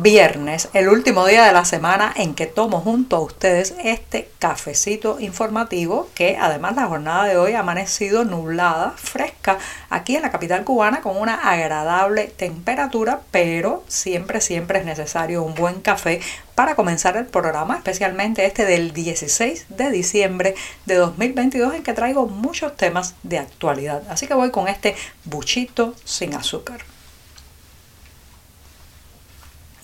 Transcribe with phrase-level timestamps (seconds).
[0.00, 5.20] Viernes, el último día de la semana en que tomo junto a ustedes este cafecito
[5.20, 9.58] informativo que además la jornada de hoy ha amanecido nublada, fresca
[9.90, 15.54] aquí en la capital cubana con una agradable temperatura, pero siempre, siempre es necesario un
[15.54, 16.20] buen café
[16.54, 20.54] para comenzar el programa, especialmente este del 16 de diciembre
[20.86, 24.02] de 2022 en que traigo muchos temas de actualidad.
[24.08, 26.91] Así que voy con este buchito sin azúcar.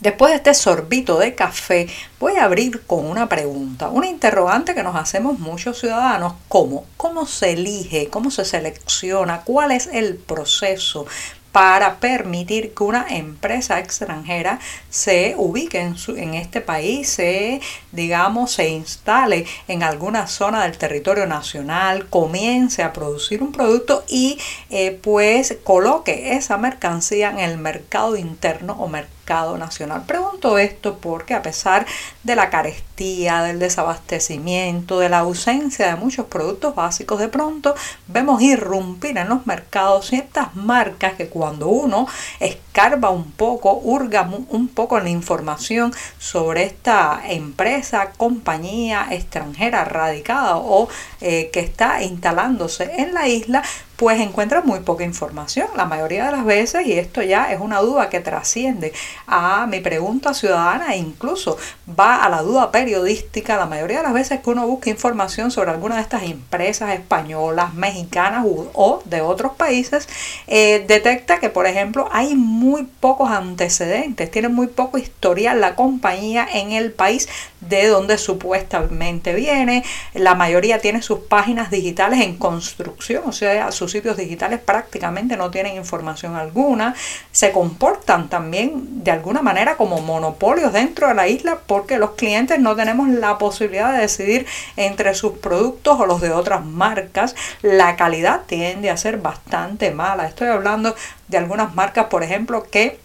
[0.00, 1.88] Después de este sorbito de café,
[2.20, 6.34] voy a abrir con una pregunta, una interrogante que nos hacemos muchos ciudadanos.
[6.46, 6.84] ¿Cómo?
[6.96, 8.08] ¿Cómo se elige?
[8.08, 9.40] ¿Cómo se selecciona?
[9.40, 11.06] ¿Cuál es el proceso?
[11.50, 19.46] para permitir que una empresa extranjera se ubique en, este país, se, digamos, se instale
[19.66, 24.38] en alguna zona del territorio nacional, comience a producir un producto y
[24.70, 30.04] eh, pues coloque esa mercancía en el mercado interno o mercado nacional.
[30.06, 31.84] Pregunto esto porque a pesar
[32.22, 37.74] de la carestía, del desabastecimiento, de la ausencia de muchos productos básicos, de pronto
[38.06, 42.06] vemos irrumpir en los mercados ciertas marcas que cuando uno
[42.40, 50.88] escarba un poco, hurga un poco la información sobre esta empresa, compañía extranjera radicada o
[51.20, 53.62] eh, que está instalándose en la isla,
[53.98, 57.80] pues encuentra muy poca información la mayoría de las veces y esto ya es una
[57.80, 58.92] duda que trasciende
[59.26, 61.58] a mi pregunta ciudadana e incluso
[61.98, 65.72] va a la duda periodística la mayoría de las veces que uno busca información sobre
[65.72, 70.08] alguna de estas empresas españolas, mexicanas o de otros países,
[70.46, 76.46] eh, detecta que por ejemplo hay muy pocos antecedentes, tiene muy poco historial la compañía
[76.52, 77.28] en el país
[77.60, 79.84] de donde supuestamente viene,
[80.14, 85.50] la mayoría tiene sus páginas digitales en construcción, o sea, sus sitios digitales prácticamente no
[85.50, 86.94] tienen información alguna,
[87.32, 92.58] se comportan también de alguna manera como monopolios dentro de la isla porque los clientes
[92.58, 97.34] no tenemos la posibilidad de decidir entre sus productos o los de otras marcas.
[97.62, 100.26] La calidad tiende a ser bastante mala.
[100.26, 100.94] Estoy hablando
[101.28, 102.98] de algunas marcas, por ejemplo, que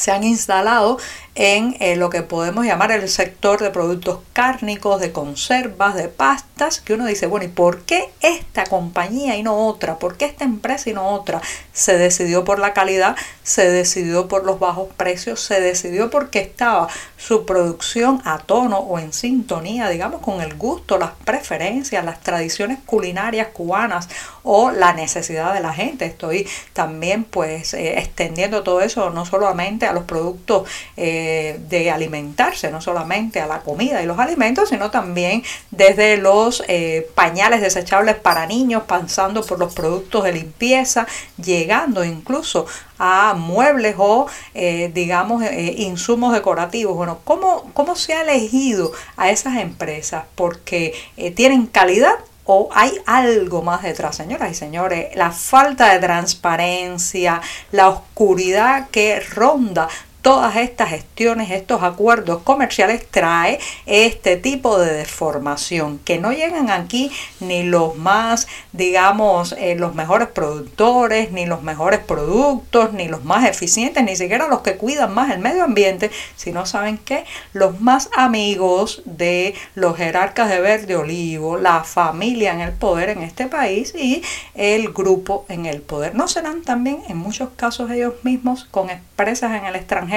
[0.00, 0.98] se han instalado
[1.40, 6.82] en eh, lo que podemos llamar el sector de productos cárnicos, de conservas, de pastas,
[6.82, 9.98] que uno dice, bueno, ¿y por qué esta compañía y no otra?
[9.98, 11.40] ¿Por qué esta empresa y no otra?
[11.72, 16.88] Se decidió por la calidad, se decidió por los bajos precios, se decidió porque estaba
[17.16, 22.80] su producción a tono o en sintonía, digamos, con el gusto, las preferencias, las tradiciones
[22.84, 24.10] culinarias cubanas
[24.42, 26.04] o la necesidad de la gente.
[26.04, 30.68] Estoy también pues eh, extendiendo todo eso no solamente a los productos
[30.98, 31.28] eh,
[31.68, 37.08] de alimentarse, no solamente a la comida y los alimentos, sino también desde los eh,
[37.14, 41.06] pañales desechables para niños, pasando por los productos de limpieza,
[41.42, 42.66] llegando incluso
[42.98, 46.96] a muebles o, eh, digamos, eh, insumos decorativos.
[46.96, 50.24] Bueno, ¿cómo, ¿cómo se ha elegido a esas empresas?
[50.34, 50.94] Porque
[51.34, 52.14] tienen calidad
[52.52, 59.20] o hay algo más detrás, señoras y señores, la falta de transparencia, la oscuridad que
[59.20, 59.88] ronda
[60.22, 67.10] todas estas gestiones, estos acuerdos comerciales trae este tipo de deformación, que no llegan aquí
[67.40, 73.48] ni los más, digamos, eh, los mejores productores, ni los mejores productos, ni los más
[73.48, 78.10] eficientes, ni siquiera los que cuidan más el medio ambiente, sino saben que los más
[78.16, 83.94] amigos de los jerarcas de verde olivo, la familia en el poder en este país
[83.94, 84.22] y
[84.54, 86.14] el grupo en el poder.
[86.14, 90.09] ¿No serán también en muchos casos ellos mismos con empresas en el extranjero?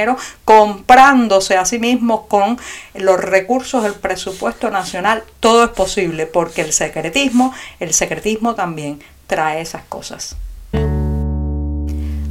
[0.45, 2.59] Comprándose a sí mismos con
[2.93, 9.61] los recursos del presupuesto nacional, todo es posible porque el secretismo, el secretismo también trae
[9.61, 10.35] esas cosas.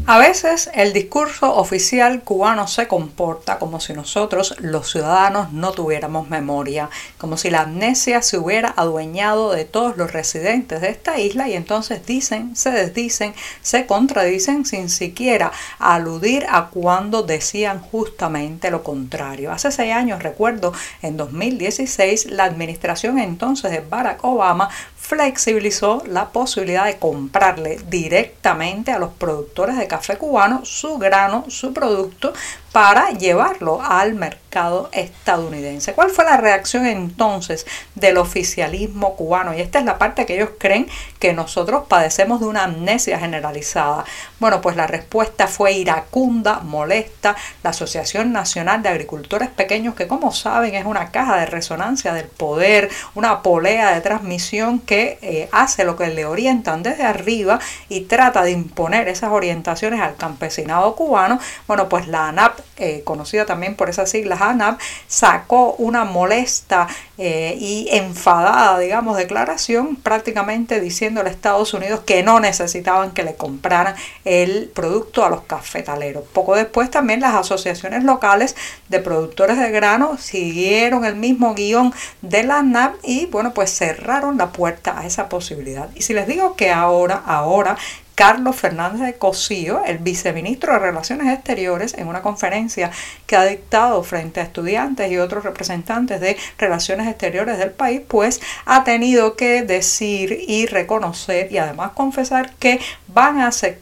[0.05, 6.29] A veces el discurso oficial cubano se comporta como si nosotros, los ciudadanos, no tuviéramos
[6.29, 11.49] memoria, como si la amnesia se hubiera adueñado de todos los residentes de esta isla
[11.49, 18.83] y entonces dicen, se desdicen, se contradicen sin siquiera aludir a cuando decían justamente lo
[18.83, 19.53] contrario.
[19.53, 20.73] Hace seis años, recuerdo,
[21.03, 24.69] en 2016, la administración entonces de Barack Obama
[25.13, 31.75] flexibilizó la posibilidad de comprarle directamente a los productores de café cubano su grano, su
[31.75, 32.33] producto,
[32.73, 35.93] para llevarlo al mercado estadounidense.
[35.93, 39.55] ¿Cuál fue la reacción entonces del oficialismo cubano?
[39.55, 40.89] Y esta es la parte que ellos creen
[41.19, 44.05] que nosotros padecemos de una amnesia generalizada.
[44.41, 47.37] Bueno, pues la respuesta fue iracunda, molesta.
[47.63, 52.27] La Asociación Nacional de Agricultores Pequeños, que como saben es una caja de resonancia del
[52.27, 57.61] poder, una polea de transmisión que eh, hace lo que le orientan desde arriba
[57.91, 61.39] y trata de imponer esas orientaciones al campesinado cubano.
[61.67, 66.89] Bueno, pues la ANAP eh, conocida también por esas siglas ANAP, sacó una molesta
[67.19, 73.35] eh, y enfadada, digamos, declaración prácticamente diciendo a Estados Unidos que no necesitaban que le
[73.35, 73.95] compraran
[74.25, 76.25] el producto a los cafetaleros.
[76.33, 78.57] Poco después también las asociaciones locales
[78.89, 84.39] de productores de grano siguieron el mismo guion de la ANAP y bueno, pues cerraron
[84.39, 85.89] la puerta a esa posibilidad.
[85.95, 87.77] Y si les digo que ahora, ahora
[88.15, 92.91] Carlos Fernández de Cosío, el viceministro de Relaciones Exteriores, en una conferencia
[93.27, 98.41] que ha dictado frente a estudiantes y otros representantes de Relaciones Exteriores del país, pues
[98.67, 103.82] ha tenido que decir y reconocer y además confesar que van a aceptar,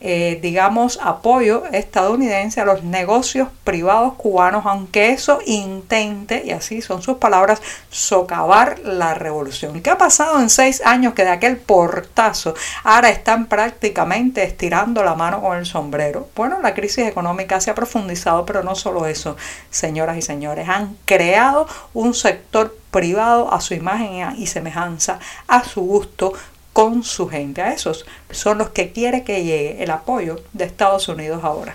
[0.00, 7.02] eh, digamos, apoyo estadounidense a los negocios privados cubanos, aunque eso intente, y así son
[7.02, 9.76] sus palabras, socavar la revolución.
[9.76, 15.04] ¿Y qué ha pasado en seis años que de aquel portazo ahora están prácticamente estirando
[15.04, 16.28] la mano con el sombrero?
[16.34, 19.36] Bueno, la crisis económica se ha profundizado, pero no solo eso,
[19.70, 25.82] señoras y señores, han creado un sector privado a su imagen y semejanza, a su
[25.82, 26.32] gusto,
[26.76, 27.62] con su gente.
[27.62, 31.72] A esos son los que quiere que llegue el apoyo de Estados Unidos ahora.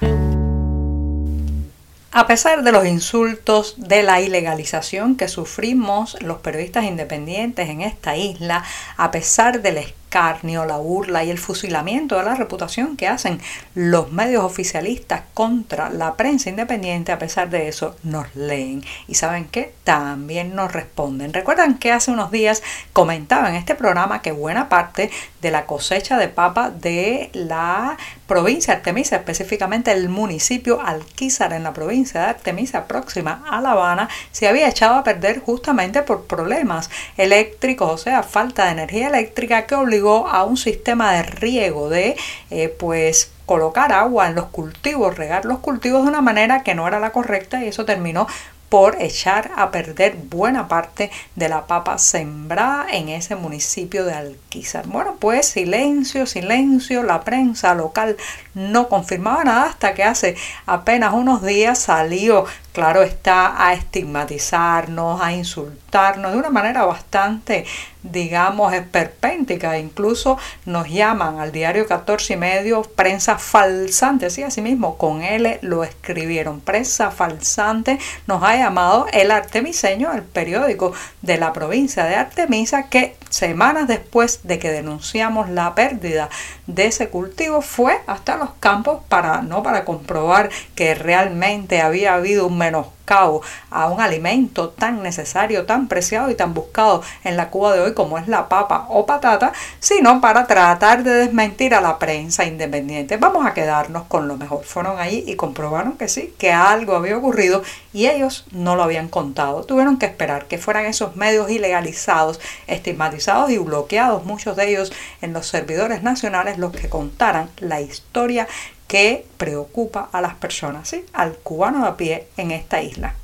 [2.11, 8.15] A pesar de los insultos de la ilegalización que sufrimos los periodistas independientes en esta
[8.15, 8.63] isla,
[8.95, 9.77] a pesar del
[10.11, 13.39] escarnio, la burla y el fusilamiento de la reputación que hacen
[13.75, 19.45] los medios oficialistas contra la prensa independiente, a pesar de eso nos leen y saben
[19.45, 21.31] que también nos responden.
[21.31, 22.61] Recuerdan que hace unos días
[22.91, 25.09] comentaba en este programa que buena parte
[25.41, 27.97] de la cosecha de papa de la
[28.27, 33.71] provincia de Artemisa, específicamente el municipio Alquizar en la provincia de Artemisa próxima a La
[33.71, 39.07] Habana, se había echado a perder justamente por problemas eléctricos, o sea, falta de energía
[39.07, 42.15] eléctrica que obligó a un sistema de riego, de
[42.51, 46.87] eh, pues colocar agua en los cultivos, regar los cultivos de una manera que no
[46.87, 48.27] era la correcta y eso terminó
[48.71, 54.87] por echar a perder buena parte de la papa sembrada en ese municipio de Alquizar.
[54.87, 58.15] Bueno, pues silencio, silencio, la prensa local
[58.53, 65.33] no confirmaba nada hasta que hace apenas unos días salió claro está, a estigmatizarnos, a
[65.33, 67.65] insultarnos de una manera bastante,
[68.01, 69.77] digamos, esperpéntica.
[69.77, 75.59] Incluso nos llaman al diario 14 y medio prensa falsante, sí, así mismo, con L
[75.61, 76.61] lo escribieron.
[76.61, 83.15] Prensa falsante nos ha llamado el Artemiseño, el periódico de la provincia de Artemisa, que
[83.29, 86.29] semanas después de que denunciamos la pérdida
[86.67, 92.47] de ese cultivo fue hasta los campos para no para comprobar que realmente había habido
[92.47, 97.73] un menoscabo a un alimento tan necesario, tan preciado y tan buscado en la Cuba
[97.73, 101.99] de hoy como es la papa o patata, sino para tratar de desmentir a la
[101.99, 103.17] prensa independiente.
[103.17, 104.63] Vamos a quedarnos con lo mejor.
[104.63, 107.63] Fueron allí y comprobaron que sí, que algo había ocurrido
[107.93, 109.63] y ellos no lo habían contado.
[109.63, 115.33] Tuvieron que esperar que fueran esos medios ilegalizados, estigmatizados y bloqueados, muchos de ellos en
[115.33, 118.47] los servidores nacionales, los que contaran la historia
[118.91, 121.05] que preocupa a las personas, ¿sí?
[121.13, 123.15] al cubano a pie en esta isla.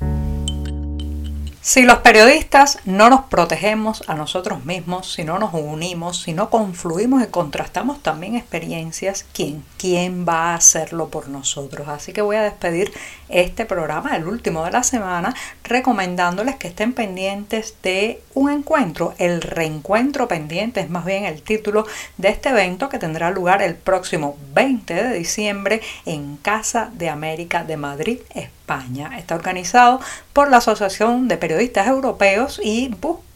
[1.60, 6.48] Si los periodistas no nos protegemos a nosotros mismos, si no nos unimos, si no
[6.48, 11.86] confluimos y contrastamos también experiencias, ¿quién, quién va a hacerlo por nosotros?
[11.88, 12.90] Así que voy a despedir
[13.28, 19.42] este programa, el último de la semana, recomendándoles que estén pendientes de un encuentro, el
[19.42, 24.36] reencuentro pendiente, es más bien el título de este evento que tendrá lugar el próximo
[24.54, 29.18] 20 de diciembre en Casa de América de Madrid, España.
[29.18, 30.00] Está organizado
[30.32, 33.27] por la Asociación de Periodistas Europeos y busca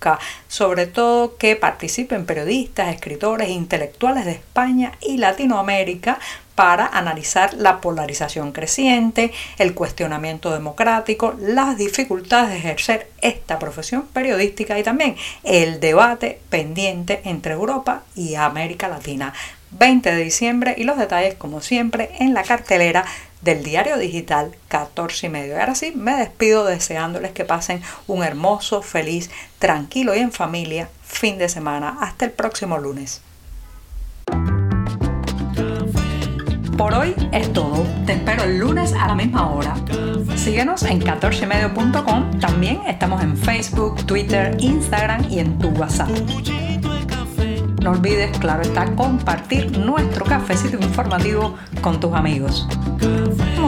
[0.49, 6.19] sobre todo que participen periodistas, escritores intelectuales de España y Latinoamérica
[6.55, 14.79] para analizar la polarización creciente, el cuestionamiento democrático, las dificultades de ejercer esta profesión periodística
[14.79, 19.33] y también el debate pendiente entre Europa y América Latina.
[19.73, 23.07] 20 de diciembre y los detalles como siempre en la cartelera
[23.43, 25.61] del diario digital 14 y medio.
[25.61, 31.39] Ahora sí, me despido deseándoles que pasen un hermoso, feliz, tranquilo y en familia fin
[31.39, 31.99] de semana.
[32.01, 33.21] Hasta el próximo lunes.
[36.77, 37.87] Por hoy es todo.
[38.07, 39.77] Te espero el lunes a la misma hora.
[40.37, 42.41] Síguenos en 14medio.com.
[42.41, 46.11] También estamos en Facebook, Twitter, Instagram y en tu WhatsApp.
[47.83, 52.67] No olvides, claro está, compartir nuestro cafecito informativo con tus amigos.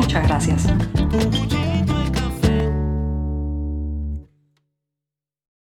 [0.05, 1.64] Muchas gracias.